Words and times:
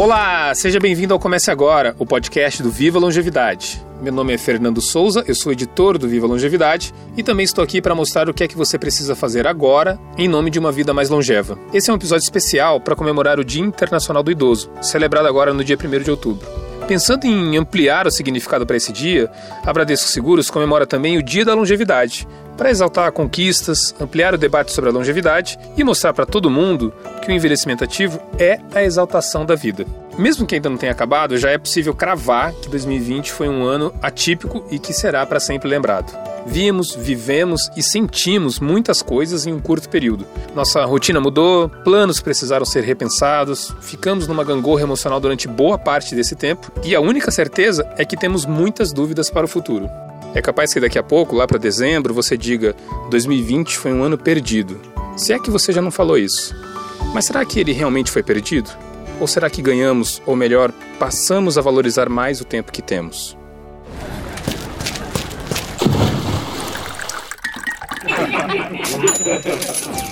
Olá, 0.00 0.54
seja 0.54 0.80
bem-vindo 0.80 1.12
ao 1.12 1.20
Comece 1.20 1.50
Agora, 1.50 1.94
o 1.98 2.06
podcast 2.06 2.62
do 2.62 2.70
Viva 2.70 2.98
Longevidade. 2.98 3.84
Meu 4.00 4.10
nome 4.10 4.32
é 4.32 4.38
Fernando 4.38 4.80
Souza, 4.80 5.22
eu 5.28 5.34
sou 5.34 5.52
editor 5.52 5.98
do 5.98 6.08
Viva 6.08 6.26
Longevidade 6.26 6.94
e 7.18 7.22
também 7.22 7.44
estou 7.44 7.62
aqui 7.62 7.82
para 7.82 7.94
mostrar 7.94 8.26
o 8.26 8.32
que 8.32 8.42
é 8.42 8.48
que 8.48 8.56
você 8.56 8.78
precisa 8.78 9.14
fazer 9.14 9.46
agora 9.46 10.00
em 10.16 10.26
nome 10.26 10.50
de 10.50 10.58
uma 10.58 10.72
vida 10.72 10.94
mais 10.94 11.10
longeva. 11.10 11.58
Esse 11.70 11.90
é 11.90 11.92
um 11.92 11.96
episódio 11.96 12.24
especial 12.24 12.80
para 12.80 12.96
comemorar 12.96 13.38
o 13.38 13.44
Dia 13.44 13.60
Internacional 13.60 14.22
do 14.22 14.30
Idoso, 14.30 14.70
celebrado 14.80 15.28
agora 15.28 15.52
no 15.52 15.62
dia 15.62 15.76
1 15.76 16.02
de 16.02 16.10
outubro. 16.10 16.48
Pensando 16.88 17.26
em 17.26 17.58
ampliar 17.58 18.06
o 18.06 18.10
significado 18.10 18.64
para 18.66 18.78
esse 18.78 18.94
dia, 18.94 19.30
a 19.62 19.70
Bradesco 19.70 20.08
Seguros 20.08 20.48
comemora 20.48 20.86
também 20.86 21.18
o 21.18 21.22
Dia 21.22 21.44
da 21.44 21.52
Longevidade, 21.52 22.26
para 22.60 22.70
exaltar 22.70 23.10
conquistas, 23.10 23.94
ampliar 23.98 24.34
o 24.34 24.38
debate 24.38 24.70
sobre 24.70 24.90
a 24.90 24.92
longevidade 24.92 25.58
e 25.78 25.82
mostrar 25.82 26.12
para 26.12 26.26
todo 26.26 26.50
mundo 26.50 26.92
que 27.22 27.30
o 27.30 27.32
envelhecimento 27.32 27.82
ativo 27.82 28.20
é 28.38 28.60
a 28.74 28.84
exaltação 28.84 29.46
da 29.46 29.54
vida. 29.54 29.86
Mesmo 30.18 30.46
que 30.46 30.56
ainda 30.56 30.68
não 30.68 30.76
tenha 30.76 30.92
acabado, 30.92 31.38
já 31.38 31.48
é 31.48 31.56
possível 31.56 31.94
cravar 31.94 32.52
que 32.52 32.68
2020 32.68 33.32
foi 33.32 33.48
um 33.48 33.64
ano 33.64 33.94
atípico 34.02 34.62
e 34.70 34.78
que 34.78 34.92
será 34.92 35.24
para 35.24 35.40
sempre 35.40 35.70
lembrado. 35.70 36.14
Vimos, 36.46 36.94
vivemos 36.94 37.70
e 37.78 37.82
sentimos 37.82 38.60
muitas 38.60 39.00
coisas 39.00 39.46
em 39.46 39.54
um 39.54 39.60
curto 39.60 39.88
período. 39.88 40.26
Nossa 40.54 40.84
rotina 40.84 41.18
mudou, 41.18 41.70
planos 41.82 42.20
precisaram 42.20 42.66
ser 42.66 42.84
repensados, 42.84 43.74
ficamos 43.80 44.28
numa 44.28 44.44
gangorra 44.44 44.82
emocional 44.82 45.18
durante 45.18 45.48
boa 45.48 45.78
parte 45.78 46.14
desse 46.14 46.36
tempo 46.36 46.70
e 46.84 46.94
a 46.94 47.00
única 47.00 47.30
certeza 47.30 47.90
é 47.96 48.04
que 48.04 48.18
temos 48.18 48.44
muitas 48.44 48.92
dúvidas 48.92 49.30
para 49.30 49.46
o 49.46 49.48
futuro. 49.48 49.88
É 50.34 50.40
capaz 50.40 50.72
que 50.72 50.80
daqui 50.80 50.98
a 50.98 51.02
pouco, 51.02 51.34
lá 51.34 51.46
para 51.46 51.58
dezembro, 51.58 52.14
você 52.14 52.36
diga: 52.36 52.74
2020 53.10 53.76
foi 53.76 53.92
um 53.92 54.02
ano 54.02 54.16
perdido. 54.16 54.80
Se 55.16 55.32
é 55.32 55.38
que 55.38 55.50
você 55.50 55.72
já 55.72 55.82
não 55.82 55.90
falou 55.90 56.16
isso. 56.16 56.54
Mas 57.12 57.24
será 57.24 57.44
que 57.44 57.58
ele 57.58 57.72
realmente 57.72 58.10
foi 58.10 58.22
perdido? 58.22 58.70
Ou 59.18 59.26
será 59.26 59.50
que 59.50 59.60
ganhamos, 59.60 60.22
ou 60.24 60.36
melhor, 60.36 60.72
passamos 60.98 61.58
a 61.58 61.60
valorizar 61.60 62.08
mais 62.08 62.40
o 62.40 62.44
tempo 62.44 62.72
que 62.72 62.80
temos? 62.80 63.36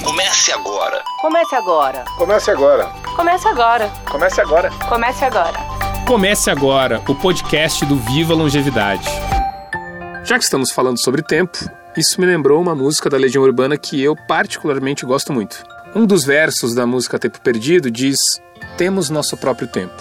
Comece 0.05 0.53
agora. 0.53 1.03
Comece 1.21 1.55
agora. 1.55 2.05
Comece 2.17 2.50
agora. 2.50 2.84
Comece 3.17 3.48
agora. 3.48 3.91
Comece 4.11 4.41
agora. 4.41 4.71
Comece 4.89 5.25
agora. 5.25 5.59
Comece 6.06 6.50
agora 6.50 7.03
o 7.09 7.15
podcast 7.15 7.84
do 7.87 7.97
Viva 7.97 8.34
Longevidade. 8.34 9.28
Já 10.29 10.37
que 10.37 10.45
estamos 10.45 10.71
falando 10.71 10.98
sobre 10.98 11.23
tempo, 11.23 11.57
isso 11.97 12.21
me 12.21 12.27
lembrou 12.27 12.61
uma 12.61 12.75
música 12.75 13.09
da 13.09 13.17
Legião 13.17 13.43
Urbana 13.43 13.79
que 13.79 13.98
eu 14.03 14.15
particularmente 14.15 15.07
gosto 15.07 15.33
muito. 15.33 15.65
Um 15.95 16.05
dos 16.05 16.23
versos 16.23 16.75
da 16.75 16.87
música 16.87 17.19
Tempo 17.19 17.41
Perdido 17.41 17.91
diz: 17.91 18.21
Temos 18.77 19.09
nosso 19.09 19.39
próprio 19.39 19.67
tempo. 19.67 19.95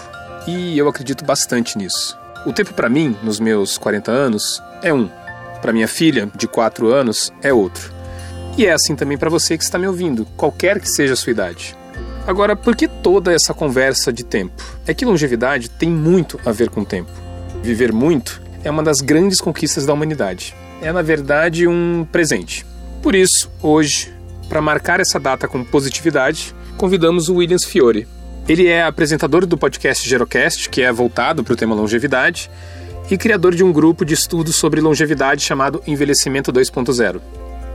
E 0.45 0.78
eu 0.78 0.89
acredito 0.89 1.23
bastante 1.23 1.78
nisso. 1.78 2.20
O 2.45 2.52
tempo 2.52 2.73
para 2.73 2.89
mim, 2.89 3.16
nos 3.23 3.39
meus 3.39 3.78
40 3.78 4.11
anos, 4.11 4.61
é 4.83 4.94
um. 4.94 5.09
Para 5.61 5.72
minha 5.72 5.88
filha, 5.88 6.30
de 6.36 6.45
4 6.45 6.92
anos, 6.92 7.31
é 7.42 7.53
outro. 7.53 7.94
E 8.58 8.66
é 8.66 8.73
assim 8.73 8.98
também 8.98 9.17
para 9.17 9.30
você 9.30 9.58
que 9.58 9.64
está 9.64 9.80
me 9.80 9.88
ouvindo, 9.88 10.25
qualquer 10.36 10.81
que 10.81 10.89
seja 10.89 11.14
a 11.14 11.16
sua 11.16 11.31
idade. 11.31 11.73
Agora, 12.28 12.53
por 12.53 12.75
que 12.75 12.89
toda 12.89 13.31
essa 13.31 13.53
conversa 13.53 14.11
de 14.11 14.25
tempo? 14.25 14.61
É 14.86 14.94
que 14.94 15.05
longevidade 15.05 15.70
tem 15.70 15.89
muito 15.89 16.38
a 16.45 16.52
ver 16.52 16.70
com 16.70 16.83
tempo. 16.83 17.11
Viver 17.64 17.94
muito 17.94 18.45
é 18.68 18.72
uma 18.72 18.84
das 18.84 19.00
grandes 19.00 19.40
conquistas 19.40 19.86
da 19.86 19.94
humanidade. 19.94 20.54
É, 20.82 20.92
na 20.92 21.02
verdade, 21.02 21.68
um 21.68 22.06
presente. 22.12 22.66
Por 23.02 23.16
isso, 23.16 23.50
hoje, 23.64 24.14
para 24.50 24.62
marcar 24.62 25.00
essa 25.00 25.18
data 25.18 25.48
com 25.48 25.64
positividade, 25.64 26.54
convidamos 26.76 27.30
o 27.30 27.36
Williams 27.36 27.64
Fiore. 27.64 28.06
Ele 28.48 28.68
é 28.68 28.84
apresentador 28.84 29.45
do 29.45 29.58
podcast 29.58 30.08
Gerocast, 30.08 30.70
que 30.70 30.82
é 30.82 30.92
voltado 30.92 31.45
para 31.45 31.54
o 31.54 31.56
tema 31.56 31.73
longevidade, 31.73 32.52
e 33.10 33.18
criador 33.18 33.56
de 33.56 33.64
um 33.64 33.72
grupo 33.72 34.04
de 34.04 34.14
estudos 34.14 34.58
sobre 34.58 34.82
longevidade 34.82 35.42
chamado 35.42 35.82
Envelhecimento 35.88 36.52
2.0. 36.52 37.22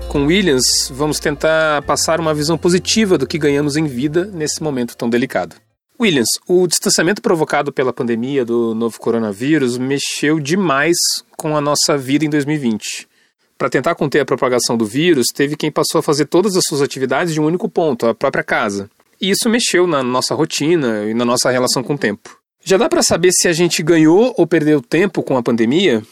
Com 0.08 0.26
Williams, 0.26 0.92
vamos 0.94 1.18
tentar 1.18 1.80
passar 1.82 2.20
uma 2.20 2.34
visão 2.34 2.58
positiva 2.58 3.16
do 3.16 3.26
que 3.26 3.38
ganhamos 3.38 3.78
em 3.78 3.86
vida 3.86 4.26
nesse 4.26 4.62
momento 4.62 4.94
tão 4.94 5.08
delicado. 5.08 5.56
Williams, 6.02 6.30
o 6.48 6.66
distanciamento 6.66 7.22
provocado 7.22 7.72
pela 7.72 7.92
pandemia 7.92 8.44
do 8.44 8.74
novo 8.74 8.98
coronavírus 8.98 9.78
mexeu 9.78 10.40
demais 10.40 10.96
com 11.38 11.56
a 11.56 11.60
nossa 11.60 11.96
vida 11.96 12.24
em 12.24 12.28
2020. 12.28 13.06
Para 13.56 13.70
tentar 13.70 13.94
conter 13.94 14.18
a 14.18 14.24
propagação 14.24 14.76
do 14.76 14.84
vírus, 14.84 15.26
teve 15.32 15.56
quem 15.56 15.70
passou 15.70 16.00
a 16.00 16.02
fazer 16.02 16.26
todas 16.26 16.56
as 16.56 16.64
suas 16.66 16.82
atividades 16.82 17.32
de 17.32 17.40
um 17.40 17.44
único 17.44 17.68
ponto, 17.68 18.08
a 18.08 18.14
própria 18.16 18.42
casa. 18.42 18.90
E 19.20 19.30
isso 19.30 19.48
mexeu 19.48 19.86
na 19.86 20.02
nossa 20.02 20.34
rotina 20.34 21.04
e 21.04 21.14
na 21.14 21.24
nossa 21.24 21.52
relação 21.52 21.84
com 21.84 21.94
o 21.94 21.98
tempo. 21.98 22.36
Já 22.64 22.76
dá 22.76 22.88
para 22.88 23.02
saber 23.02 23.30
se 23.30 23.46
a 23.46 23.52
gente 23.52 23.80
ganhou 23.80 24.34
ou 24.36 24.44
perdeu 24.44 24.82
tempo 24.82 25.22
com 25.22 25.36
a 25.36 25.42
pandemia? 25.42 26.02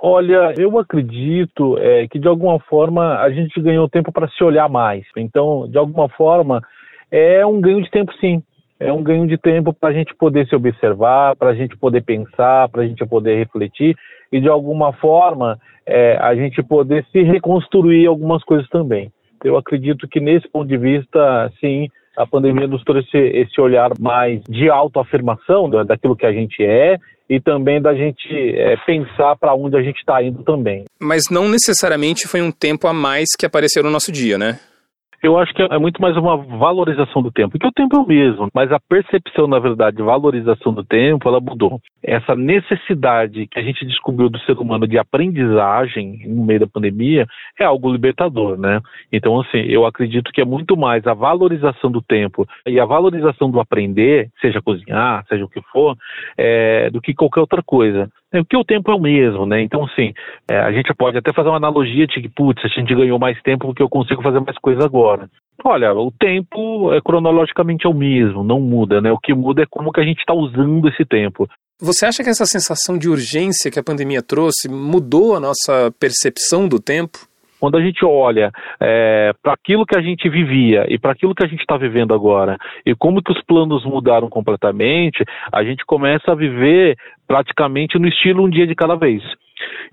Olha, 0.00 0.54
eu 0.56 0.78
acredito 0.78 1.76
é, 1.76 2.08
que 2.08 2.18
de 2.18 2.28
alguma 2.28 2.58
forma 2.60 3.18
a 3.18 3.28
gente 3.28 3.60
ganhou 3.60 3.90
tempo 3.90 4.10
para 4.10 4.26
se 4.26 4.42
olhar 4.42 4.70
mais. 4.70 5.04
Então, 5.18 5.68
de 5.68 5.76
alguma 5.76 6.08
forma, 6.08 6.62
é 7.10 7.44
um 7.44 7.60
ganho 7.60 7.82
de 7.82 7.90
tempo 7.90 8.10
sim 8.18 8.42
é 8.84 8.92
um 8.92 9.02
ganho 9.02 9.26
de 9.26 9.38
tempo 9.38 9.72
para 9.72 9.88
a 9.88 9.92
gente 9.92 10.14
poder 10.14 10.46
se 10.46 10.54
observar, 10.54 11.34
para 11.36 11.50
a 11.50 11.54
gente 11.54 11.76
poder 11.76 12.02
pensar, 12.02 12.68
para 12.68 12.82
a 12.82 12.86
gente 12.86 13.04
poder 13.06 13.36
refletir 13.36 13.96
e 14.30 14.40
de 14.40 14.48
alguma 14.48 14.92
forma 14.92 15.58
é, 15.86 16.16
a 16.20 16.34
gente 16.34 16.62
poder 16.62 17.04
se 17.10 17.22
reconstruir 17.22 18.06
algumas 18.06 18.44
coisas 18.44 18.68
também. 18.68 19.10
Eu 19.42 19.56
acredito 19.56 20.06
que 20.06 20.20
nesse 20.20 20.48
ponto 20.48 20.68
de 20.68 20.76
vista, 20.76 21.50
sim, 21.60 21.88
a 22.16 22.26
pandemia 22.26 22.66
nos 22.66 22.82
trouxe 22.84 23.16
esse 23.16 23.60
olhar 23.60 23.90
mais 23.98 24.42
de 24.44 24.68
autoafirmação 24.68 25.68
daquilo 25.84 26.16
que 26.16 26.26
a 26.26 26.32
gente 26.32 26.62
é 26.62 26.98
e 27.28 27.40
também 27.40 27.80
da 27.80 27.94
gente 27.94 28.28
é, 28.54 28.76
pensar 28.84 29.36
para 29.36 29.54
onde 29.54 29.76
a 29.76 29.82
gente 29.82 29.98
está 29.98 30.22
indo 30.22 30.42
também. 30.42 30.84
Mas 31.00 31.24
não 31.30 31.48
necessariamente 31.48 32.28
foi 32.28 32.42
um 32.42 32.50
tempo 32.52 32.86
a 32.86 32.92
mais 32.92 33.28
que 33.38 33.46
apareceu 33.46 33.82
no 33.82 33.90
nosso 33.90 34.12
dia, 34.12 34.36
né? 34.36 34.58
Eu 35.24 35.38
acho 35.38 35.54
que 35.54 35.62
é 35.62 35.78
muito 35.78 36.02
mais 36.02 36.14
uma 36.18 36.36
valorização 36.36 37.22
do 37.22 37.32
tempo, 37.32 37.52
porque 37.52 37.66
o 37.66 37.72
tempo 37.72 37.96
é 37.96 37.98
o 37.98 38.06
mesmo, 38.06 38.48
mas 38.52 38.70
a 38.70 38.78
percepção, 38.78 39.46
na 39.46 39.58
verdade, 39.58 39.96
de 39.96 40.02
valorização 40.02 40.70
do 40.70 40.84
tempo, 40.84 41.26
ela 41.26 41.40
mudou. 41.40 41.80
Essa 42.02 42.36
necessidade 42.36 43.46
que 43.46 43.58
a 43.58 43.62
gente 43.62 43.86
descobriu 43.86 44.28
do 44.28 44.38
ser 44.40 44.52
humano 44.58 44.86
de 44.86 44.98
aprendizagem 44.98 46.28
no 46.28 46.44
meio 46.44 46.60
da 46.60 46.66
pandemia 46.66 47.26
é 47.58 47.64
algo 47.64 47.90
libertador, 47.90 48.58
né? 48.58 48.82
Então, 49.10 49.40
assim, 49.40 49.60
eu 49.60 49.86
acredito 49.86 50.30
que 50.30 50.42
é 50.42 50.44
muito 50.44 50.76
mais 50.76 51.06
a 51.06 51.14
valorização 51.14 51.90
do 51.90 52.02
tempo 52.02 52.46
e 52.66 52.78
a 52.78 52.84
valorização 52.84 53.50
do 53.50 53.60
aprender, 53.60 54.28
seja 54.42 54.60
cozinhar, 54.60 55.24
seja 55.26 55.46
o 55.46 55.48
que 55.48 55.62
for, 55.72 55.96
é, 56.36 56.90
do 56.90 57.00
que 57.00 57.14
qualquer 57.14 57.40
outra 57.40 57.62
coisa. 57.62 58.10
É, 58.34 58.42
porque 58.42 58.56
o 58.56 58.64
tempo 58.64 58.90
é 58.90 58.94
o 58.94 59.00
mesmo, 59.00 59.46
né? 59.46 59.62
Então, 59.62 59.84
assim, 59.84 60.12
é, 60.50 60.58
a 60.58 60.72
gente 60.72 60.92
pode 60.92 61.16
até 61.16 61.32
fazer 61.32 61.48
uma 61.48 61.56
analogia 61.56 62.04
de 62.04 62.20
que, 62.20 62.28
putz, 62.28 62.64
a 62.64 62.68
gente 62.68 62.92
ganhou 62.92 63.16
mais 63.16 63.40
tempo 63.42 63.66
porque 63.68 63.82
eu 63.82 63.88
consigo 63.88 64.20
fazer 64.22 64.40
mais 64.40 64.58
coisa 64.58 64.84
agora. 64.84 65.30
Olha, 65.64 65.94
o 65.94 66.10
tempo 66.10 66.92
é 66.92 67.00
cronologicamente 67.00 67.86
é 67.86 67.88
o 67.88 67.94
mesmo, 67.94 68.42
não 68.42 68.58
muda, 68.58 69.00
né? 69.00 69.12
O 69.12 69.18
que 69.18 69.32
muda 69.32 69.62
é 69.62 69.66
como 69.70 69.92
que 69.92 70.00
a 70.00 70.04
gente 70.04 70.18
está 70.18 70.34
usando 70.34 70.88
esse 70.88 71.04
tempo. 71.04 71.48
Você 71.80 72.06
acha 72.06 72.24
que 72.24 72.30
essa 72.30 72.44
sensação 72.44 72.98
de 72.98 73.08
urgência 73.08 73.70
que 73.70 73.78
a 73.78 73.84
pandemia 73.84 74.20
trouxe 74.20 74.68
mudou 74.68 75.36
a 75.36 75.40
nossa 75.40 75.92
percepção 76.00 76.66
do 76.66 76.80
tempo? 76.80 77.18
Quando 77.64 77.78
a 77.78 77.80
gente 77.80 78.04
olha 78.04 78.52
é, 78.78 79.32
para 79.42 79.54
aquilo 79.54 79.86
que 79.86 79.98
a 79.98 80.02
gente 80.02 80.28
vivia 80.28 80.84
e 80.86 80.98
para 80.98 81.12
aquilo 81.12 81.34
que 81.34 81.42
a 81.42 81.48
gente 81.48 81.60
está 81.60 81.78
vivendo 81.78 82.12
agora 82.12 82.58
e 82.84 82.94
como 82.94 83.22
que 83.22 83.32
os 83.32 83.42
planos 83.44 83.86
mudaram 83.86 84.28
completamente, 84.28 85.24
a 85.50 85.64
gente 85.64 85.82
começa 85.86 86.30
a 86.30 86.34
viver 86.34 86.94
praticamente 87.26 87.98
no 87.98 88.06
estilo 88.06 88.44
um 88.44 88.50
dia 88.50 88.66
de 88.66 88.74
cada 88.74 88.96
vez. 88.96 89.22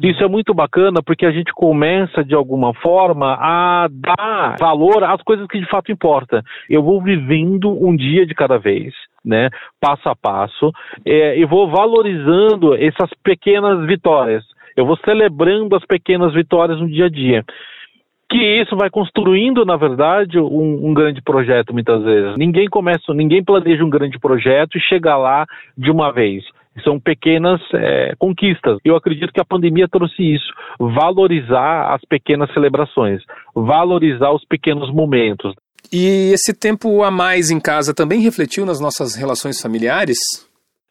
Isso 0.01 0.21
é 0.21 0.27
muito 0.27 0.53
bacana 0.53 1.01
porque 1.01 1.25
a 1.25 1.31
gente 1.31 1.53
começa, 1.53 2.25
de 2.25 2.35
alguma 2.35 2.73
forma, 2.73 3.37
a 3.39 3.87
dar 3.89 4.57
valor 4.59 5.05
às 5.05 5.21
coisas 5.21 5.47
que 5.47 5.57
de 5.57 5.69
fato 5.69 5.93
importam. 5.93 6.41
Eu 6.69 6.83
vou 6.83 7.01
vivendo 7.01 7.71
um 7.71 7.95
dia 7.95 8.25
de 8.25 8.35
cada 8.35 8.57
vez. 8.57 8.93
Né, 9.23 9.49
passo 9.79 10.09
a 10.09 10.15
passo, 10.15 10.71
é, 11.05 11.37
e 11.37 11.45
vou 11.45 11.69
valorizando 11.69 12.73
essas 12.73 13.11
pequenas 13.23 13.85
vitórias. 13.85 14.43
Eu 14.75 14.85
vou 14.85 14.97
celebrando 14.97 15.75
as 15.75 15.85
pequenas 15.85 16.33
vitórias 16.33 16.79
no 16.79 16.87
dia 16.87 17.05
a 17.05 17.09
dia. 17.09 17.43
Que 18.29 18.61
isso 18.61 18.77
vai 18.77 18.89
construindo, 18.89 19.65
na 19.65 19.75
verdade, 19.75 20.39
um, 20.39 20.87
um, 20.87 20.93
grande 20.93 21.21
projeto, 21.21 21.73
muitas 21.73 22.01
vezes. 22.01 22.37
Ninguém 22.37 22.67
começa, 22.69 23.13
ninguém 23.13 23.43
planeja 23.43 23.83
um 23.83 23.89
grande 23.89 24.17
projeto 24.17 24.77
e 24.77 24.81
chega 24.81 25.17
lá 25.17 25.45
de 25.77 25.91
uma 25.91 26.13
vez. 26.13 26.43
São 26.83 26.97
pequenas 26.97 27.59
é, 27.73 28.13
conquistas. 28.17 28.77
Eu 28.85 28.95
acredito 28.95 29.33
que 29.33 29.41
a 29.41 29.45
pandemia 29.45 29.87
trouxe 29.89 30.23
isso: 30.23 30.47
valorizar 30.79 31.93
as 31.93 32.01
pequenas 32.05 32.51
celebrações, 32.53 33.21
valorizar 33.53 34.31
os 34.31 34.45
pequenos 34.45 34.89
momentos. 34.89 35.53
E 35.91 36.31
esse 36.33 36.53
tempo 36.57 37.03
a 37.03 37.11
mais 37.11 37.51
em 37.51 37.59
casa 37.59 37.93
também 37.93 38.21
refletiu 38.21 38.65
nas 38.65 38.79
nossas 38.79 39.15
relações 39.15 39.61
familiares? 39.61 40.17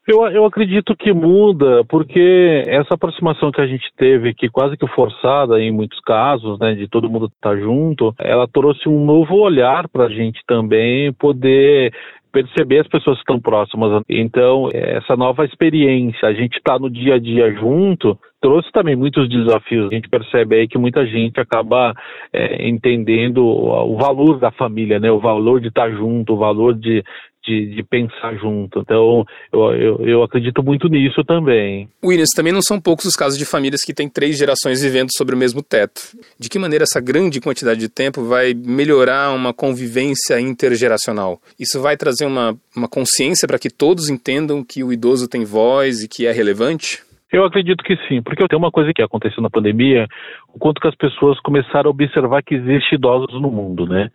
Eu, 0.07 0.25
eu 0.27 0.45
acredito 0.45 0.95
que 0.95 1.13
muda, 1.13 1.85
porque 1.87 2.63
essa 2.67 2.95
aproximação 2.95 3.51
que 3.51 3.61
a 3.61 3.67
gente 3.67 3.87
teve, 3.95 4.33
que 4.33 4.49
quase 4.49 4.75
que 4.75 4.87
forçada 4.87 5.61
em 5.61 5.71
muitos 5.71 5.99
casos, 5.99 6.57
né, 6.59 6.73
de 6.73 6.87
todo 6.87 7.09
mundo 7.09 7.27
estar 7.27 7.55
junto, 7.57 8.13
ela 8.17 8.47
trouxe 8.47 8.89
um 8.89 9.05
novo 9.05 9.35
olhar 9.35 9.87
para 9.87 10.05
a 10.05 10.09
gente 10.09 10.41
também 10.47 11.13
poder 11.13 11.93
perceber 12.31 12.79
as 12.79 12.87
pessoas 12.87 13.17
que 13.17 13.21
estão 13.21 13.39
próximas. 13.39 14.01
Então, 14.09 14.69
essa 14.73 15.15
nova 15.15 15.45
experiência, 15.45 16.27
a 16.27 16.33
gente 16.33 16.57
está 16.57 16.79
no 16.79 16.89
dia 16.89 17.15
a 17.15 17.19
dia 17.19 17.53
junto, 17.53 18.17
trouxe 18.41 18.71
também 18.71 18.95
muitos 18.95 19.29
desafios. 19.29 19.91
A 19.91 19.95
gente 19.95 20.09
percebe 20.09 20.55
aí 20.55 20.67
que 20.67 20.77
muita 20.77 21.05
gente 21.05 21.39
acaba 21.39 21.93
é, 22.33 22.67
entendendo 22.67 23.45
o 23.45 23.97
valor 23.97 24.39
da 24.39 24.49
família, 24.49 24.99
né? 24.99 25.11
O 25.11 25.19
valor 25.19 25.59
de 25.59 25.67
estar 25.67 25.91
junto, 25.91 26.33
o 26.33 26.37
valor 26.37 26.73
de, 26.73 27.03
de, 27.45 27.75
de, 27.75 27.83
pensar 27.83 28.35
junto. 28.35 28.79
Então, 28.79 29.25
eu, 29.51 29.73
eu, 29.73 30.07
eu, 30.07 30.23
acredito 30.23 30.63
muito 30.63 30.87
nisso 30.87 31.23
também. 31.23 31.89
Williams, 32.03 32.29
também 32.35 32.53
não 32.53 32.61
são 32.61 32.79
poucos 32.79 33.05
os 33.05 33.15
casos 33.15 33.37
de 33.37 33.45
famílias 33.45 33.81
que 33.81 33.93
têm 33.93 34.07
três 34.07 34.37
gerações 34.37 34.81
vivendo 34.81 35.09
sobre 35.15 35.35
o 35.35 35.37
mesmo 35.37 35.61
teto. 35.61 36.01
De 36.39 36.49
que 36.49 36.59
maneira 36.59 36.83
essa 36.83 36.99
grande 36.99 37.41
quantidade 37.41 37.79
de 37.79 37.89
tempo 37.89 38.23
vai 38.23 38.53
melhorar 38.53 39.33
uma 39.33 39.53
convivência 39.53 40.39
intergeracional? 40.39 41.41
Isso 41.59 41.81
vai 41.81 41.97
trazer 41.97 42.25
uma, 42.25 42.57
uma 42.75 42.87
consciência 42.87 43.47
para 43.47 43.59
que 43.59 43.69
todos 43.69 44.09
entendam 44.09 44.63
que 44.63 44.83
o 44.83 44.93
idoso 44.93 45.27
tem 45.27 45.43
voz 45.43 46.03
e 46.03 46.07
que 46.07 46.25
é 46.25 46.31
relevante? 46.31 47.03
Eu 47.31 47.45
acredito 47.45 47.81
que 47.83 47.95
sim, 48.07 48.21
porque 48.21 48.45
tem 48.45 48.59
uma 48.59 48.71
coisa 48.71 48.93
que 48.93 49.01
aconteceu 49.01 49.41
na 49.41 49.49
pandemia, 49.49 50.05
o 50.53 50.59
quanto 50.59 50.81
que 50.81 50.87
as 50.87 50.95
pessoas 50.95 51.39
começaram 51.39 51.87
a 51.87 51.91
observar 51.91 52.43
que 52.43 52.55
existe 52.55 52.95
idosos 52.95 53.39
no 53.41 53.49
mundo, 53.49 53.87
né? 53.87 54.09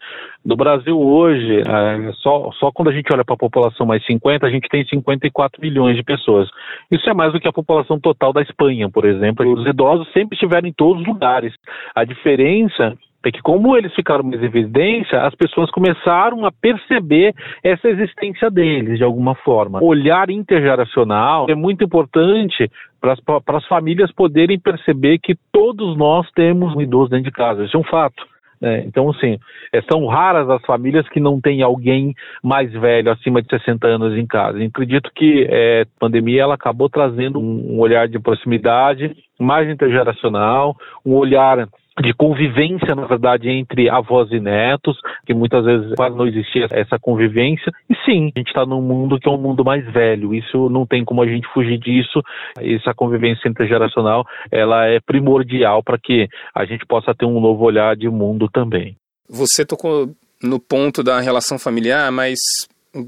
No 0.45 0.55
Brasil 0.55 1.01
hoje, 1.01 1.61
é, 1.61 2.13
só, 2.17 2.51
só 2.53 2.71
quando 2.71 2.89
a 2.89 2.93
gente 2.93 3.11
olha 3.11 3.25
para 3.25 3.35
a 3.35 3.39
população 3.39 3.87
mais 3.87 4.05
50, 4.05 4.47
a 4.47 4.51
gente 4.51 4.69
tem 4.69 4.85
54 4.85 5.63
milhões 5.63 5.97
de 5.97 6.03
pessoas. 6.03 6.49
Isso 6.91 7.09
é 7.09 7.15
mais 7.15 7.33
do 7.33 7.41
que 7.41 7.49
a 7.49 7.53
população 7.53 7.99
total 7.99 8.35
da 8.35 8.43
Espanha, 8.43 8.91
por 8.91 9.07
exemplo. 9.07 9.51
Os 9.51 9.67
idosos 9.67 10.13
sempre 10.13 10.35
estiveram 10.35 10.69
em 10.69 10.73
todos 10.73 11.01
os 11.01 11.09
lugares. 11.09 11.55
A 11.95 12.05
diferença 12.05 12.97
é 13.27 13.31
que 13.33 13.43
como 13.43 13.77
eles 13.77 13.93
ficaram 13.93 14.23
mais 14.23 14.41
em 14.41 14.47
evidência, 14.47 15.21
as 15.23 15.35
pessoas 15.35 15.69
começaram 15.73 16.47
a 16.47 16.53
perceber 16.53 17.35
essa 17.63 17.89
existência 17.89 18.49
deles 18.49 18.99
de 18.99 19.05
alguma 19.05 19.35
forma. 19.35 19.83
O 19.83 19.87
olhar 19.87 20.31
intergeracional 20.31 21.47
é 21.49 21.55
muito 21.55 21.83
importante 21.83 22.71
para 23.01 23.59
as 23.59 23.67
famílias 23.67 24.13
poderem 24.13 24.61
perceber 24.61 25.19
que 25.19 25.35
todos 25.53 25.97
nós 25.97 26.31
temos 26.37 26.75
um 26.77 26.81
idoso 26.81 27.11
dentro 27.11 27.25
de 27.25 27.33
casa. 27.33 27.65
Isso 27.65 27.77
é 27.77 27.81
um 27.81 27.85
fato. 27.85 28.25
É, 28.63 28.85
então, 28.87 29.11
assim, 29.11 29.39
é, 29.73 29.83
são 29.83 30.07
raras 30.07 30.49
as 30.49 30.65
famílias 30.65 31.07
que 31.09 31.21
não 31.21 31.41
têm 31.41 31.63
alguém 31.63 32.15
mais 32.43 32.73
velho, 32.73 33.11
acima 33.11 33.43
de 33.43 33.49
60 33.49 33.87
anos 33.87 34.17
em 34.17 34.27
casa. 34.27 34.59
Eu 34.59 34.69
acredito 34.69 35.11
que 35.15 35.47
é, 35.51 35.83
a 35.83 36.01
pandemia 36.01 36.43
ela 36.43 36.55
acabou 36.55 36.89
trazendo 36.89 37.41
um, 37.41 37.75
um 37.75 37.81
olhar 37.81 38.09
de 38.09 38.19
proximidade, 38.19 39.15
mais 39.39 39.69
intergeracional, 39.69 40.77
um 41.05 41.15
olhar 41.15 41.69
de 42.03 42.13
convivência, 42.13 42.95
na 42.95 43.07
verdade, 43.07 43.49
entre 43.49 43.89
avós 43.89 44.31
e 44.31 44.39
netos, 44.39 44.99
que 45.25 45.33
muitas 45.33 45.65
vezes 45.65 45.95
quase 45.97 46.17
não 46.17 46.27
existia 46.27 46.67
essa 46.71 46.99
convivência. 46.99 47.73
E 47.89 47.95
sim, 48.05 48.31
a 48.35 48.39
gente 48.39 48.49
está 48.49 48.67
num 48.67 48.83
mundo 48.83 49.19
que 49.19 49.29
é 49.29 49.33
um 49.33 49.39
mundo 49.39 49.65
mais 49.65 49.85
velho. 49.93 50.35
Isso 50.35 50.69
não 50.69 50.87
tem 50.87 51.05
como 51.05 51.23
a 51.23 51.27
gente 51.27 51.49
fugir 51.55 51.79
disso. 51.79 52.23
Essa 52.59 52.93
convivência 52.95 53.49
intergeracional, 53.49 54.27
ela 54.51 54.87
é 54.87 55.01
primordial 55.01 55.83
para 55.83 55.99
que 55.99 56.29
a 56.55 56.65
gente 56.65 56.85
possa 56.87 57.15
ter 57.15 57.25
um 57.25 57.41
novo 57.41 57.65
olhar 57.65 57.97
de 57.97 58.09
mundo 58.09 58.49
também. 58.53 58.97
Você 59.29 59.65
tocou 59.65 60.11
no 60.43 60.61
ponto 60.61 61.03
da 61.03 61.21
relação 61.21 61.59
familiar, 61.59 62.13
mas 62.13 62.39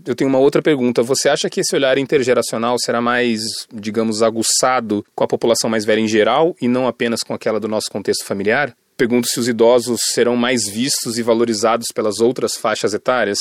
eu 0.07 0.15
tenho 0.15 0.29
uma 0.31 0.39
outra 0.39 0.63
pergunta. 0.63 1.03
Você 1.03 1.29
acha 1.29 1.49
que 1.49 1.61
esse 1.61 1.75
olhar 1.75 1.99
intergeracional 1.99 2.77
será 2.79 3.01
mais, 3.01 3.41
digamos, 3.73 4.23
aguçado 4.23 5.05
com 5.15 5.25
a 5.25 5.29
população 5.29 5.71
mais 5.71 5.85
velha 5.85 6.01
em 6.01 6.09
geral 6.09 6.55
e 6.61 6.69
não 6.69 6.87
apenas 6.87 7.21
com 7.23 7.35
aquela 7.35 7.61
do 7.61 7.69
nosso 7.69 7.91
contexto 7.91 8.27
familiar? 8.27 8.73
Pergunto 8.97 9.29
se 9.29 9.39
os 9.39 9.49
idosos 9.49 10.01
serão 10.13 10.37
mais 10.37 10.69
vistos 10.69 11.19
e 11.19 11.23
valorizados 11.23 11.87
pelas 11.95 12.21
outras 12.21 12.57
faixas 12.61 12.93
etárias. 12.93 13.39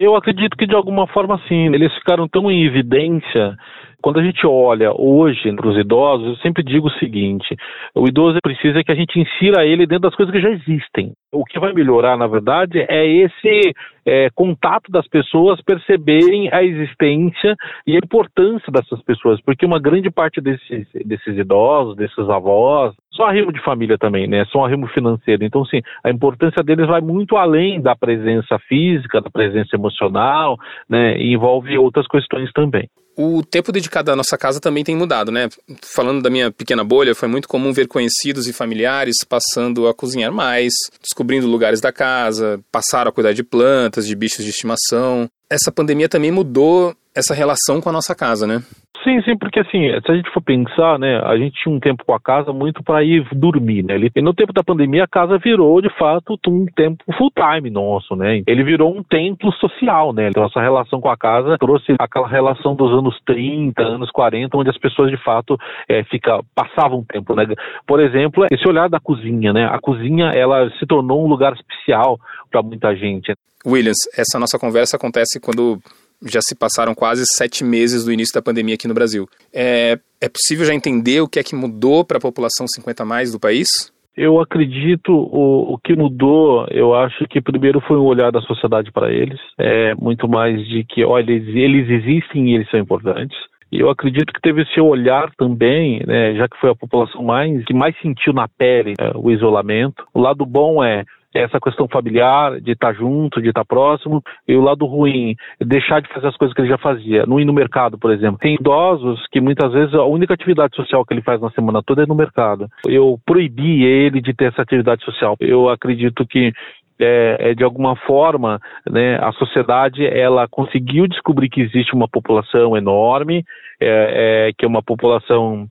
Eu 0.00 0.16
acredito 0.16 0.56
que 0.56 0.66
de 0.66 0.74
alguma 0.74 1.06
forma 1.06 1.38
sim. 1.46 1.66
Eles 1.74 1.92
ficaram 1.94 2.26
tão 2.26 2.50
em 2.50 2.66
evidência 2.66 3.56
quando 4.04 4.20
a 4.20 4.22
gente 4.22 4.46
olha 4.46 4.92
hoje 4.92 5.50
para 5.56 5.66
os 5.66 5.78
idosos, 5.78 6.28
eu 6.28 6.36
sempre 6.36 6.62
digo 6.62 6.88
o 6.88 6.98
seguinte: 6.98 7.56
o 7.94 8.06
idoso 8.06 8.36
precisa 8.42 8.84
que 8.84 8.92
a 8.92 8.94
gente 8.94 9.18
insira 9.18 9.64
ele 9.64 9.86
dentro 9.86 10.10
das 10.10 10.14
coisas 10.14 10.30
que 10.30 10.42
já 10.42 10.50
existem. 10.50 11.12
O 11.32 11.42
que 11.42 11.58
vai 11.58 11.72
melhorar, 11.72 12.14
na 12.14 12.26
verdade, 12.26 12.84
é 12.86 13.06
esse 13.06 13.72
é, 14.04 14.28
contato 14.34 14.92
das 14.92 15.08
pessoas 15.08 15.58
perceberem 15.62 16.50
a 16.52 16.62
existência 16.62 17.56
e 17.86 17.94
a 17.94 18.00
importância 18.04 18.70
dessas 18.70 19.02
pessoas, 19.02 19.40
porque 19.40 19.64
uma 19.64 19.80
grande 19.80 20.10
parte 20.10 20.38
desses, 20.38 20.86
desses 21.06 21.38
idosos, 21.38 21.96
desses 21.96 22.28
avós, 22.28 22.94
são 23.16 23.24
arrimo 23.24 23.50
de 23.54 23.62
família 23.62 23.96
também, 23.96 24.28
né? 24.28 24.44
São 24.52 24.62
arrimo 24.62 24.86
financeiro. 24.88 25.42
Então, 25.44 25.64
sim, 25.64 25.80
a 26.04 26.10
importância 26.10 26.62
deles 26.62 26.86
vai 26.86 27.00
muito 27.00 27.38
além 27.38 27.80
da 27.80 27.96
presença 27.96 28.58
física, 28.68 29.22
da 29.22 29.30
presença 29.30 29.74
emocional, 29.74 30.58
né? 30.90 31.16
E 31.16 31.32
envolve 31.32 31.78
outras 31.78 32.06
questões 32.06 32.52
também. 32.52 32.86
O 33.16 33.44
tempo 33.44 33.70
dedicado 33.70 34.10
à 34.10 34.16
nossa 34.16 34.36
casa 34.36 34.60
também 34.60 34.82
tem 34.82 34.96
mudado, 34.96 35.30
né? 35.30 35.48
Falando 35.82 36.20
da 36.22 36.28
minha 36.28 36.50
pequena 36.50 36.82
bolha, 36.82 37.14
foi 37.14 37.28
muito 37.28 37.48
comum 37.48 37.72
ver 37.72 37.86
conhecidos 37.86 38.48
e 38.48 38.52
familiares 38.52 39.16
passando 39.28 39.86
a 39.86 39.94
cozinhar 39.94 40.32
mais, 40.32 40.72
descobrindo 41.00 41.46
lugares 41.46 41.80
da 41.80 41.92
casa, 41.92 42.60
passaram 42.72 43.10
a 43.10 43.12
cuidar 43.12 43.32
de 43.32 43.44
plantas, 43.44 44.06
de 44.06 44.16
bichos 44.16 44.44
de 44.44 44.50
estimação. 44.50 45.30
Essa 45.48 45.70
pandemia 45.70 46.08
também 46.08 46.32
mudou 46.32 46.96
essa 47.16 47.34
relação 47.34 47.80
com 47.80 47.88
a 47.88 47.92
nossa 47.92 48.14
casa, 48.14 48.46
né? 48.46 48.62
Sim, 49.04 49.20
sim, 49.20 49.36
porque 49.36 49.60
assim, 49.60 49.90
se 50.00 50.10
a 50.10 50.14
gente 50.14 50.30
for 50.30 50.40
pensar, 50.40 50.98
né, 50.98 51.20
a 51.22 51.36
gente 51.36 51.62
tinha 51.62 51.74
um 51.74 51.78
tempo 51.78 52.02
com 52.06 52.14
a 52.14 52.20
casa 52.20 52.54
muito 52.54 52.82
para 52.82 53.04
ir 53.04 53.22
dormir, 53.32 53.84
né? 53.84 53.96
E 54.16 54.22
no 54.22 54.32
tempo 54.32 54.50
da 54.50 54.64
pandemia 54.64 55.04
a 55.04 55.08
casa 55.08 55.36
virou, 55.36 55.82
de 55.82 55.90
fato, 55.98 56.38
um 56.48 56.64
tempo 56.74 57.04
full 57.18 57.30
time 57.30 57.68
nosso, 57.68 58.16
né? 58.16 58.42
Ele 58.46 58.64
virou 58.64 58.96
um 58.96 59.02
templo 59.02 59.52
social, 59.52 60.14
né? 60.14 60.28
Então 60.28 60.42
essa 60.46 60.58
relação 60.58 61.02
com 61.02 61.10
a 61.10 61.18
casa 61.18 61.58
trouxe 61.58 61.94
aquela 61.98 62.26
relação 62.26 62.74
dos 62.74 62.90
anos 62.92 63.14
30, 63.26 63.82
anos 63.82 64.10
40, 64.10 64.56
onde 64.56 64.70
as 64.70 64.78
pessoas 64.78 65.10
de 65.10 65.22
fato 65.22 65.58
é, 65.86 66.02
fica, 66.04 66.40
passavam 66.54 67.04
tempo, 67.04 67.34
né? 67.34 67.46
Por 67.86 68.00
exemplo, 68.00 68.46
esse 68.50 68.66
olhar 68.66 68.88
da 68.88 68.98
cozinha, 68.98 69.52
né? 69.52 69.66
A 69.66 69.78
cozinha, 69.78 70.32
ela 70.32 70.70
se 70.78 70.86
tornou 70.86 71.22
um 71.22 71.28
lugar 71.28 71.52
especial 71.52 72.18
para 72.50 72.62
muita 72.62 72.96
gente. 72.96 73.34
Williams, 73.66 73.98
essa 74.16 74.38
nossa 74.38 74.58
conversa 74.58 74.96
acontece 74.96 75.38
quando 75.40 75.78
já 76.24 76.40
se 76.42 76.54
passaram 76.54 76.94
quase 76.94 77.24
sete 77.26 77.64
meses 77.64 78.04
do 78.04 78.12
início 78.12 78.34
da 78.34 78.42
pandemia 78.42 78.74
aqui 78.74 78.88
no 78.88 78.94
Brasil. 78.94 79.26
É, 79.52 79.98
é 80.20 80.28
possível 80.28 80.64
já 80.64 80.74
entender 80.74 81.20
o 81.20 81.28
que 81.28 81.38
é 81.38 81.42
que 81.42 81.54
mudou 81.54 82.04
para 82.04 82.18
a 82.18 82.20
população 82.20 82.66
50 82.66 83.04
mais 83.04 83.32
do 83.32 83.40
país? 83.40 83.68
Eu 84.16 84.40
acredito 84.40 85.12
o, 85.12 85.74
o 85.74 85.78
que 85.78 85.96
mudou, 85.96 86.66
eu 86.70 86.94
acho 86.94 87.26
que 87.26 87.40
primeiro 87.40 87.80
foi 87.80 87.96
um 87.96 88.04
olhar 88.04 88.30
da 88.30 88.40
sociedade 88.42 88.92
para 88.92 89.12
eles, 89.12 89.40
é 89.58 89.92
muito 89.96 90.28
mais 90.28 90.64
de 90.68 90.84
que, 90.84 91.04
olha, 91.04 91.32
eles, 91.32 91.48
eles 91.48 91.90
existem 91.90 92.50
e 92.50 92.54
eles 92.54 92.70
são 92.70 92.78
importantes. 92.78 93.36
E 93.72 93.80
eu 93.80 93.90
acredito 93.90 94.32
que 94.32 94.40
teve 94.40 94.62
esse 94.62 94.80
olhar 94.80 95.32
também, 95.36 96.00
né, 96.06 96.36
já 96.36 96.48
que 96.48 96.56
foi 96.60 96.70
a 96.70 96.76
população 96.76 97.24
mais 97.24 97.64
que 97.64 97.74
mais 97.74 97.98
sentiu 98.00 98.32
na 98.32 98.46
pele 98.46 98.94
é, 99.00 99.10
o 99.16 99.32
isolamento. 99.32 100.04
O 100.14 100.20
lado 100.20 100.46
bom 100.46 100.84
é 100.84 101.02
essa 101.34 101.58
questão 101.60 101.88
familiar, 101.88 102.60
de 102.60 102.72
estar 102.72 102.94
junto, 102.94 103.42
de 103.42 103.48
estar 103.48 103.64
próximo, 103.64 104.22
e 104.46 104.54
o 104.54 104.62
lado 104.62 104.86
ruim, 104.86 105.34
deixar 105.60 106.00
de 106.00 106.08
fazer 106.08 106.28
as 106.28 106.36
coisas 106.36 106.54
que 106.54 106.62
ele 106.62 106.68
já 106.68 106.78
fazia, 106.78 107.26
não 107.26 107.40
ir 107.40 107.44
no 107.44 107.52
mercado, 107.52 107.98
por 107.98 108.12
exemplo. 108.12 108.38
Tem 108.38 108.54
idosos 108.54 109.26
que 109.32 109.40
muitas 109.40 109.72
vezes 109.72 109.94
a 109.94 110.04
única 110.04 110.34
atividade 110.34 110.76
social 110.76 111.04
que 111.04 111.12
ele 111.12 111.22
faz 111.22 111.40
na 111.40 111.50
semana 111.50 111.82
toda 111.84 112.04
é 112.04 112.06
no 112.06 112.14
mercado. 112.14 112.68
Eu 112.86 113.18
proibi 113.26 113.82
ele 113.84 114.20
de 114.20 114.32
ter 114.32 114.46
essa 114.46 114.62
atividade 114.62 115.04
social. 115.04 115.36
Eu 115.40 115.68
acredito 115.68 116.24
que 116.24 116.52
é, 116.98 117.50
é, 117.50 117.54
de 117.54 117.64
alguma 117.64 117.96
forma, 117.96 118.60
né, 118.88 119.16
a 119.16 119.32
sociedade 119.32 120.06
ela 120.06 120.46
conseguiu 120.48 121.08
descobrir 121.08 121.48
que 121.48 121.60
existe 121.60 121.94
uma 121.94 122.08
população 122.08 122.76
enorme, 122.76 123.44
é, 123.80 124.48
é, 124.48 124.52
que 124.56 124.64
é 124.64 124.68
uma 124.68 124.82
população 124.82 125.68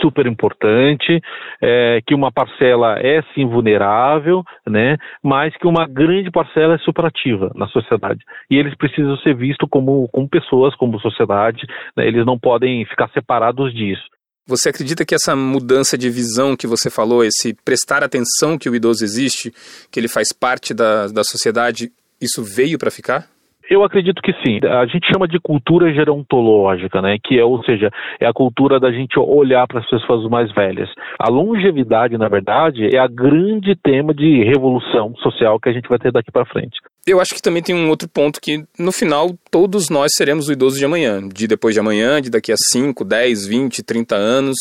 super 0.00 0.26
importante, 0.26 1.20
é, 1.60 2.00
que 2.06 2.14
uma 2.14 2.32
parcela 2.32 2.98
é 2.98 3.22
sim 3.34 3.46
vulnerável, 3.46 4.42
né, 4.66 4.96
mas 5.22 5.56
que 5.56 5.66
uma 5.66 5.86
grande 5.86 6.30
parcela 6.30 6.74
é 6.74 6.78
superativa 6.78 7.50
na 7.54 7.66
sociedade. 7.68 8.20
E 8.50 8.56
eles 8.56 8.74
precisam 8.76 9.16
ser 9.18 9.34
vistos 9.34 9.68
como, 9.70 10.08
como 10.08 10.28
pessoas, 10.28 10.74
como 10.76 11.00
sociedade, 11.00 11.66
né, 11.96 12.06
eles 12.06 12.24
não 12.24 12.38
podem 12.38 12.84
ficar 12.86 13.08
separados 13.10 13.72
disso. 13.74 14.04
Você 14.46 14.70
acredita 14.70 15.04
que 15.04 15.14
essa 15.14 15.36
mudança 15.36 15.98
de 15.98 16.08
visão 16.08 16.56
que 16.56 16.66
você 16.66 16.88
falou, 16.88 17.22
esse 17.22 17.54
prestar 17.64 18.02
atenção 18.02 18.56
que 18.56 18.70
o 18.70 18.74
idoso 18.74 19.04
existe, 19.04 19.52
que 19.92 20.00
ele 20.00 20.08
faz 20.08 20.28
parte 20.32 20.72
da, 20.72 21.06
da 21.08 21.22
sociedade, 21.22 21.90
isso 22.18 22.42
veio 22.42 22.78
para 22.78 22.90
ficar? 22.90 23.26
Eu 23.68 23.84
acredito 23.84 24.22
que 24.22 24.32
sim. 24.44 24.60
A 24.66 24.86
gente 24.86 25.06
chama 25.12 25.28
de 25.28 25.38
cultura 25.38 25.92
gerontológica, 25.92 27.02
né? 27.02 27.18
Que 27.22 27.38
é, 27.38 27.44
ou 27.44 27.62
seja, 27.64 27.90
é 28.18 28.26
a 28.26 28.32
cultura 28.32 28.80
da 28.80 28.90
gente 28.90 29.18
olhar 29.18 29.66
para 29.66 29.80
as 29.80 29.88
pessoas 29.88 30.28
mais 30.30 30.50
velhas. 30.54 30.88
A 31.18 31.28
longevidade, 31.28 32.16
na 32.16 32.28
verdade, 32.28 32.94
é 32.94 32.98
a 32.98 33.06
grande 33.06 33.76
tema 33.76 34.14
de 34.14 34.42
revolução 34.44 35.14
social 35.16 35.60
que 35.60 35.68
a 35.68 35.72
gente 35.72 35.88
vai 35.88 35.98
ter 35.98 36.10
daqui 36.10 36.32
para 36.32 36.46
frente. 36.46 36.78
Eu 37.06 37.20
acho 37.20 37.34
que 37.34 37.42
também 37.42 37.62
tem 37.62 37.74
um 37.74 37.90
outro 37.90 38.08
ponto 38.08 38.40
que, 38.40 38.64
no 38.78 38.92
final, 38.92 39.34
todos 39.50 39.90
nós 39.90 40.12
seremos 40.14 40.48
o 40.48 40.52
idoso 40.52 40.78
de 40.78 40.84
amanhã, 40.84 41.26
de 41.28 41.46
depois 41.46 41.74
de 41.74 41.80
amanhã, 41.80 42.20
de 42.22 42.30
daqui 42.30 42.52
a 42.52 42.56
5, 42.72 43.04
10, 43.04 43.46
20, 43.46 43.82
30 43.82 44.14
anos. 44.14 44.56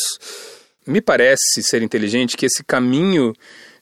Me 0.86 1.02
parece 1.02 1.62
ser 1.64 1.82
inteligente 1.82 2.36
que 2.36 2.46
esse 2.46 2.64
caminho 2.64 3.34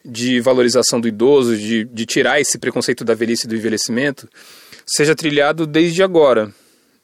de 0.05 0.39
valorização 0.39 1.01
do 1.01 1.07
idoso, 1.07 1.57
de, 1.57 1.83
de 1.85 2.05
tirar 2.05 2.39
esse 2.39 2.59
preconceito 2.59 3.03
da 3.03 3.15
velhice 3.15 3.47
e 3.47 3.49
do 3.49 3.55
envelhecimento, 3.55 4.27
seja 4.85 5.15
trilhado 5.15 5.65
desde 5.65 6.03
agora. 6.03 6.53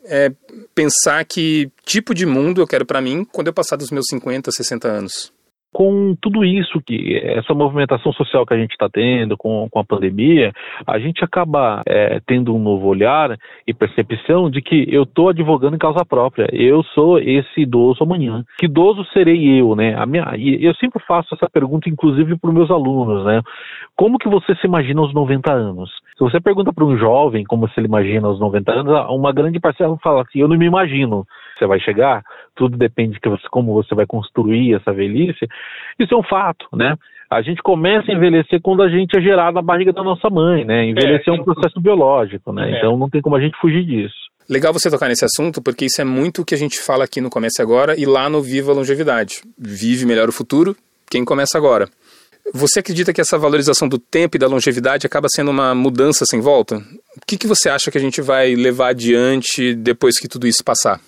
É 0.04 0.32
pensar 0.74 1.24
que 1.26 1.70
tipo 1.86 2.14
de 2.16 2.26
mundo 2.26 2.60
eu 2.60 2.68
quero 2.68 2.86
para 2.86 3.02
mim 3.02 3.24
quando 3.24 3.48
eu 3.48 3.54
passar 3.54 3.76
dos 3.76 3.92
meus 3.92 4.06
50, 4.10 4.52
60 4.52 4.88
anos 4.88 5.32
com 5.74 6.16
tudo 6.22 6.44
isso 6.44 6.82
que 6.82 7.18
essa 7.24 7.54
movimentação 7.54 8.12
social 8.14 8.46
que 8.46 8.54
a 8.54 8.58
gente 8.58 8.72
está 8.72 8.90
tendo 8.90 9.38
com, 9.38 9.68
com 9.70 9.80
a 9.80 9.84
pandemia, 9.84 10.52
a 10.86 11.00
gente 11.00 11.24
acaba 11.24 11.82
é, 11.88 12.20
tendo 12.26 12.54
um 12.54 12.60
novo 12.60 12.88
olhar 12.88 13.38
e 13.66 13.74
percepção 13.74 14.50
de 14.50 14.62
que 14.62 14.86
eu 14.94 15.04
estou 15.04 15.30
advogando 15.30 15.76
em 15.76 15.80
causa 15.80 16.06
própria. 16.06 16.48
Eu 16.52 16.84
sou 16.84 17.20
esse 17.20 17.62
idoso 17.62 18.04
amanhã. 18.04 18.44
Que 18.58 18.66
idoso 18.66 19.06
serei 19.14 19.60
eu, 19.60 19.76
né? 19.76 19.96
A 19.96 20.06
minha, 20.06 20.26
eu 20.38 20.74
sempre 20.76 21.02
faço 21.08 21.34
essa 21.34 21.50
pergunta, 21.50 21.90
inclusive 21.90 22.38
para 22.38 22.50
os 22.50 22.54
meus 22.54 22.70
alunos, 22.70 23.26
né? 23.26 23.42
Como 23.96 24.18
que 24.18 24.28
você 24.28 24.54
se 24.56 24.68
imagina 24.68 25.00
aos 25.02 25.14
90 25.14 25.52
anos? 25.54 25.90
Se 26.18 26.24
você 26.24 26.40
pergunta 26.40 26.74
para 26.74 26.86
um 26.86 26.98
jovem 26.98 27.44
como 27.46 27.68
se 27.70 27.80
ele 27.80 27.88
imagina 27.88 28.28
aos 28.28 28.40
90 28.40 28.72
anos, 28.72 29.10
uma 29.10 29.32
grande 29.32 29.60
parcela 29.60 29.98
fala 30.04 30.24
assim: 30.24 30.40
eu 30.40 30.48
não 30.48 30.58
me 30.58 30.66
imagino 30.66 31.26
você 31.62 31.68
vai 31.68 31.80
chegar, 31.80 32.24
tudo 32.56 32.76
depende 32.76 33.20
de 33.20 33.50
como 33.50 33.74
você 33.74 33.94
vai 33.94 34.06
construir 34.08 34.74
essa 34.74 34.92
velhice. 34.92 35.48
Isso 36.00 36.14
é 36.14 36.18
um 36.18 36.24
fato, 36.24 36.68
né? 36.74 36.96
A 37.30 37.42
gente 37.42 37.62
começa 37.62 38.12
a 38.12 38.16
envelhecer 38.16 38.60
quando 38.62 38.84
a 38.84 38.90
gente 38.90 39.18
é 39.18 39.22
gerado 39.22 39.56
na 39.56 39.62
barriga 39.62 39.94
da 39.94 40.04
nossa 40.04 40.30
mãe, 40.30 40.66
né? 40.66 40.86
Envelhecer 40.86 41.34
é, 41.34 41.38
um 41.38 41.44
processo 41.44 41.80
biológico, 41.80 42.52
né? 42.52 42.72
É. 42.72 42.78
Então 42.78 42.98
não 42.98 43.10
tem 43.10 43.22
como 43.22 43.36
a 43.36 43.40
gente 43.40 43.58
fugir 43.58 43.86
disso. 43.86 44.16
Legal 44.50 44.74
você 44.74 44.90
tocar 44.90 45.08
nesse 45.08 45.24
assunto, 45.24 45.62
porque 45.62 45.86
isso 45.86 46.02
é 46.02 46.04
muito 46.04 46.42
o 46.42 46.46
que 46.46 46.54
a 46.54 46.58
gente 46.58 46.80
fala 46.80 47.06
aqui 47.06 47.22
no 47.22 47.30
Comece 47.30 47.62
Agora 47.62 47.98
e 47.98 48.06
lá 48.06 48.30
no 48.30 48.42
Viva 48.42 48.74
Longevidade. 48.74 49.42
Vive 49.58 50.06
melhor 50.06 50.28
o 50.28 50.34
futuro, 50.34 50.76
quem 51.10 51.24
começa 51.24 51.58
agora. 51.58 51.88
Você 52.54 52.80
acredita 52.80 53.14
que 53.14 53.22
essa 53.22 53.38
valorização 53.38 53.88
do 53.88 53.98
tempo 53.98 54.36
e 54.36 54.40
da 54.40 54.48
longevidade 54.48 55.08
acaba 55.08 55.28
sendo 55.34 55.52
uma 55.52 55.74
mudança 55.74 56.26
sem 56.26 56.42
volta? 56.42 56.78
O 56.78 57.26
que, 57.26 57.38
que 57.38 57.48
você 57.48 57.70
acha 57.70 57.90
que 57.90 57.98
a 57.98 58.02
gente 58.02 58.22
vai 58.22 58.56
levar 58.56 58.90
adiante 58.90 59.74
depois 59.74 60.20
que 60.20 60.28
tudo 60.28 60.48
isso 60.48 60.64
passar? 60.64 61.00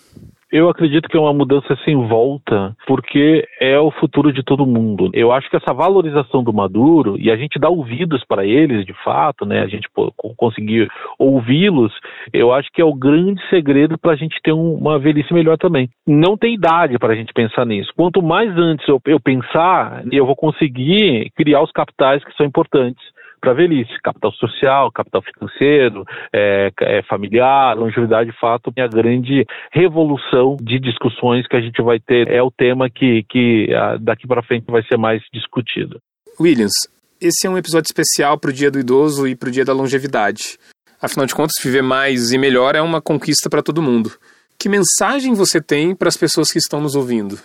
Eu 0.53 0.69
acredito 0.69 1.09
que 1.09 1.17
é 1.17 1.19
uma 1.19 1.33
mudança 1.33 1.75
sem 1.83 1.95
volta, 1.95 2.77
porque 2.85 3.43
é 3.59 3.79
o 3.79 3.89
futuro 3.89 4.31
de 4.31 4.43
todo 4.43 4.67
mundo. 4.67 5.09
Eu 5.11 5.31
acho 5.31 5.49
que 5.49 5.57
essa 5.57 5.73
valorização 5.73 6.43
do 6.43 6.53
Maduro, 6.53 7.15
e 7.19 7.31
a 7.31 7.35
gente 7.35 7.57
dá 7.57 7.69
ouvidos 7.69 8.23
para 8.23 8.45
eles, 8.45 8.85
de 8.85 8.93
fato, 9.03 9.47
né, 9.47 9.61
a 9.61 9.67
gente 9.67 9.89
conseguir 10.37 10.87
ouvi-los, 11.17 11.91
eu 12.31 12.53
acho 12.53 12.69
que 12.71 12.79
é 12.79 12.85
o 12.85 12.93
grande 12.93 13.41
segredo 13.49 13.97
para 13.97 14.11
a 14.11 14.15
gente 14.15 14.39
ter 14.43 14.53
um, 14.53 14.75
uma 14.75 14.99
velhice 14.99 15.33
melhor 15.33 15.57
também. 15.57 15.89
Não 16.05 16.37
tem 16.37 16.53
idade 16.53 16.99
para 16.99 17.13
a 17.13 17.15
gente 17.15 17.33
pensar 17.33 17.65
nisso. 17.65 17.91
Quanto 17.97 18.21
mais 18.21 18.55
antes 18.55 18.87
eu, 18.87 19.01
eu 19.07 19.19
pensar, 19.19 20.03
eu 20.11 20.23
vou 20.23 20.35
conseguir 20.35 21.31
criar 21.35 21.63
os 21.63 21.71
capitais 21.71 22.23
que 22.23 22.35
são 22.37 22.45
importantes 22.45 23.03
para 23.43 23.51
a 23.51 23.55
velhice, 23.55 23.91
capital 24.01 24.31
social, 24.31 24.89
capital 24.89 25.21
financeiro, 25.21 26.05
é, 26.31 26.71
é, 26.79 27.03
familiar, 27.03 27.75
longevidade, 27.75 28.31
de 28.31 28.39
fato, 28.39 28.71
é 28.77 28.81
a 28.81 28.87
grande 28.87 29.45
revolução 29.69 30.55
de 30.61 30.79
discussões 30.79 31.45
que 31.45 31.57
a 31.57 31.61
gente 31.61 31.81
vai 31.81 31.99
ter, 31.99 32.31
é 32.31 32.41
o 32.41 32.49
tema 32.49 32.89
que, 32.89 33.25
que 33.29 33.67
daqui 33.99 34.25
para 34.25 34.41
frente 34.41 34.63
vai 34.69 34.81
ser 34.83 34.97
mais 34.97 35.21
discutido. 35.33 35.99
Williams, 36.39 36.71
esse 37.21 37.45
é 37.45 37.49
um 37.49 37.57
episódio 37.57 37.87
especial 37.87 38.39
para 38.39 38.49
o 38.49 38.53
Dia 38.53 38.71
do 38.71 38.79
Idoso 38.79 39.27
e 39.27 39.35
para 39.35 39.49
o 39.49 39.51
Dia 39.51 39.65
da 39.65 39.73
Longevidade. 39.73 40.57
Afinal 41.01 41.25
de 41.25 41.35
contas, 41.35 41.61
viver 41.61 41.83
mais 41.83 42.31
e 42.31 42.37
melhor 42.37 42.75
é 42.75 42.81
uma 42.81 43.01
conquista 43.01 43.49
para 43.49 43.61
todo 43.61 43.81
mundo. 43.81 44.09
Que 44.57 44.69
mensagem 44.69 45.33
você 45.33 45.61
tem 45.61 45.93
para 45.93 46.07
as 46.07 46.15
pessoas 46.15 46.47
que 46.49 46.59
estão 46.59 46.79
nos 46.79 46.95
ouvindo? 46.95 47.35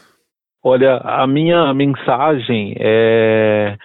Olha, 0.62 0.98
a 0.98 1.26
minha 1.26 1.74
mensagem 1.74 2.76
é 2.78 3.76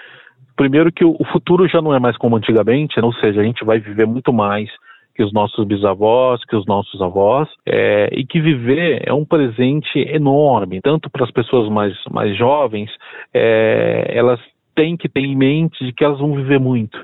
Primeiro 0.56 0.92
que 0.92 1.04
o 1.04 1.24
futuro 1.32 1.68
já 1.68 1.82
não 1.82 1.94
é 1.94 2.00
mais 2.00 2.18
como 2.18 2.36
antigamente, 2.36 2.98
né? 2.98 3.04
ou 3.04 3.14
seja, 3.14 3.42
a 3.42 3.44
gente 3.44 3.64
vai 3.66 3.80
viver 3.80 4.06
muito 4.06 4.32
mais 4.32 4.70
que 5.16 5.24
os 5.24 5.32
nossos 5.32 5.66
bisavós, 5.66 6.44
que 6.46 6.56
os 6.56 6.66
nossos 6.66 7.02
avós, 7.02 7.48
é, 7.66 8.10
e 8.12 8.26
que 8.26 8.42
viver 8.42 9.04
é 9.06 9.14
um 9.14 9.26
presente 9.26 10.00
enorme, 10.00 10.82
tanto 10.82 11.10
para 11.10 11.24
as 11.24 11.32
pessoas 11.32 11.70
mais, 11.70 11.96
mais 12.10 12.36
jovens, 12.36 12.90
é, 13.34 14.06
elas 14.10 14.40
têm 14.76 14.98
que 14.98 15.08
ter 15.08 15.22
em 15.22 15.36
mente 15.36 15.86
de 15.86 15.94
que 15.94 16.04
elas 16.04 16.20
vão 16.20 16.34
viver 16.34 16.60
muito 16.60 16.98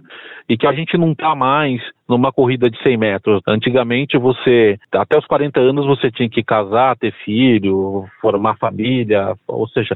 e 0.48 0.58
que 0.58 0.66
a 0.66 0.74
gente 0.74 0.98
não 0.98 1.12
está 1.12 1.36
mais 1.36 1.82
numa 2.10 2.32
corrida 2.32 2.70
de 2.70 2.82
100 2.82 2.98
metros. 2.98 3.42
Antigamente 3.48 4.18
você, 4.18 4.80
até 4.92 5.18
os 5.18 5.26
40 5.28 5.60
anos 5.60 5.86
você 5.86 6.10
tinha 6.10 6.28
que 6.28 6.44
casar, 6.44 6.98
ter 6.98 7.14
filho, 7.24 8.06
formar 8.20 8.58
família, 8.58 9.36
ou 9.48 9.68
seja, 9.68 9.96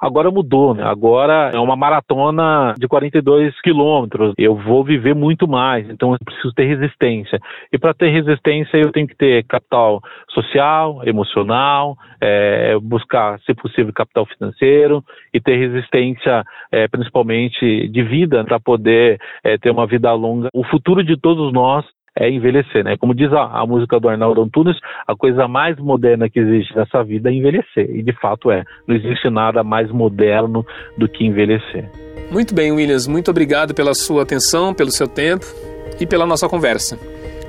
agora 0.00 0.30
mudou, 0.30 0.74
né? 0.74 0.82
Agora 0.82 1.50
é 1.52 1.58
uma 1.58 1.76
maratona 1.76 2.74
de 2.78 2.88
42 2.88 3.60
quilômetros. 3.60 4.32
Eu 4.38 4.56
vou 4.56 4.82
viver 4.82 5.14
muito 5.14 5.46
mais, 5.46 5.88
então 5.90 6.12
eu 6.12 6.18
preciso 6.24 6.54
ter 6.54 6.64
resistência. 6.64 7.38
E 7.70 7.78
para 7.78 7.92
ter 7.92 8.08
resistência 8.08 8.78
eu 8.78 8.90
tenho 8.90 9.06
que 9.06 9.16
ter 9.16 9.44
capital 9.44 10.00
social, 10.30 11.02
emocional, 11.04 11.96
é, 12.20 12.78
buscar, 12.80 13.38
se 13.40 13.52
possível, 13.54 13.92
capital 13.92 14.24
financeiro 14.26 15.04
e 15.32 15.40
ter 15.40 15.56
resistência, 15.56 16.42
é, 16.72 16.88
principalmente 16.88 17.88
de 17.88 18.02
vida, 18.02 18.42
para 18.44 18.58
poder 18.58 19.20
é, 19.44 19.58
ter 19.58 19.70
uma 19.70 19.86
vida 19.86 20.12
longa. 20.12 20.48
O 20.54 20.64
futuro 20.64 21.04
de 21.04 21.16
todos 21.16 21.49
nós 21.50 21.84
é 22.16 22.28
envelhecer, 22.28 22.84
né? 22.84 22.96
Como 22.96 23.14
diz 23.14 23.32
a, 23.32 23.60
a, 23.60 23.66
música 23.66 23.98
do 24.00 24.08
Arnaldo 24.08 24.42
Antunes, 24.42 24.76
a 25.06 25.14
coisa 25.14 25.46
mais 25.46 25.78
moderna 25.78 26.28
que 26.28 26.40
existe 26.40 26.74
nessa 26.76 27.02
vida 27.04 27.30
é 27.30 27.32
envelhecer. 27.32 27.88
E 27.90 28.02
de 28.02 28.12
fato 28.20 28.50
é. 28.50 28.64
Não 28.86 28.96
existe 28.96 29.30
nada 29.30 29.62
mais 29.62 29.90
moderno 29.90 30.64
do 30.98 31.08
que 31.08 31.24
envelhecer. 31.24 31.88
Muito 32.30 32.54
bem, 32.54 32.72
Williams. 32.72 33.06
Muito 33.06 33.30
obrigado 33.30 33.74
pela 33.74 33.94
sua 33.94 34.22
atenção, 34.22 34.74
pelo 34.74 34.90
seu 34.90 35.08
tempo 35.08 35.44
e 36.00 36.06
pela 36.06 36.26
nossa 36.26 36.48
conversa. 36.48 36.98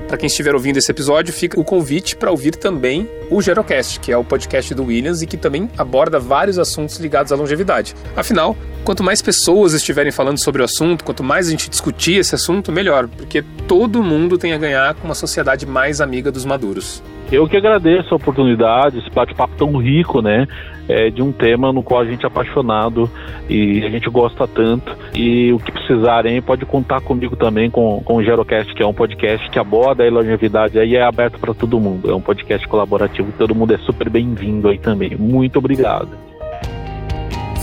Para 0.07 0.17
quem 0.17 0.27
estiver 0.27 0.53
ouvindo 0.53 0.77
esse 0.77 0.91
episódio, 0.91 1.33
fica 1.33 1.59
o 1.59 1.63
convite 1.63 2.15
para 2.15 2.31
ouvir 2.31 2.55
também 2.55 3.09
o 3.29 3.41
Gerocast, 3.41 3.99
que 3.99 4.11
é 4.11 4.17
o 4.17 4.23
podcast 4.23 4.73
do 4.73 4.85
Williams 4.85 5.21
e 5.21 5.27
que 5.27 5.37
também 5.37 5.69
aborda 5.77 6.19
vários 6.19 6.59
assuntos 6.59 6.97
ligados 6.97 7.31
à 7.31 7.35
longevidade. 7.35 7.95
Afinal, 8.15 8.57
quanto 8.83 9.03
mais 9.03 9.21
pessoas 9.21 9.73
estiverem 9.73 10.11
falando 10.11 10.37
sobre 10.37 10.61
o 10.61 10.65
assunto, 10.65 11.05
quanto 11.05 11.23
mais 11.23 11.47
a 11.47 11.51
gente 11.51 11.69
discutir 11.69 12.15
esse 12.15 12.35
assunto, 12.35 12.71
melhor, 12.71 13.07
porque 13.07 13.43
todo 13.67 14.03
mundo 14.03 14.37
tem 14.37 14.53
a 14.53 14.57
ganhar 14.57 14.93
com 14.95 15.05
uma 15.05 15.15
sociedade 15.15 15.65
mais 15.65 16.01
amiga 16.01 16.31
dos 16.31 16.43
maduros. 16.43 17.01
Eu 17.31 17.47
que 17.47 17.55
agradeço 17.55 18.13
a 18.13 18.17
oportunidade, 18.17 18.99
esse 18.99 19.09
bate-papo 19.09 19.55
tão 19.57 19.77
rico, 19.77 20.21
né? 20.21 20.45
É, 20.89 21.09
de 21.09 21.21
um 21.21 21.31
tema 21.31 21.71
no 21.71 21.81
qual 21.81 22.01
a 22.01 22.05
gente 22.05 22.25
é 22.25 22.27
apaixonado 22.27 23.09
e 23.49 23.81
a 23.85 23.89
gente 23.89 24.09
gosta 24.09 24.45
tanto. 24.45 24.93
E 25.15 25.53
o 25.53 25.59
que 25.59 25.71
precisarem, 25.71 26.41
pode 26.41 26.65
contar 26.65 26.99
comigo 26.99 27.37
também 27.37 27.69
com, 27.69 28.01
com 28.03 28.15
o 28.15 28.23
Gerocast, 28.23 28.73
que 28.73 28.83
é 28.83 28.85
um 28.85 28.93
podcast 28.93 29.49
que 29.49 29.57
aborda 29.57 30.05
a 30.05 30.11
longevidade 30.11 30.77
aí 30.77 30.95
é 30.95 31.03
aberto 31.03 31.39
para 31.39 31.53
todo 31.53 31.79
mundo. 31.79 32.11
É 32.11 32.13
um 32.13 32.19
podcast 32.19 32.67
colaborativo, 32.67 33.31
todo 33.37 33.55
mundo 33.55 33.73
é 33.73 33.77
super 33.77 34.09
bem-vindo 34.09 34.67
aí 34.67 34.77
também. 34.77 35.15
Muito 35.15 35.57
obrigado. 35.59 36.09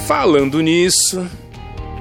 Falando 0.07 0.63
nisso, 0.63 1.29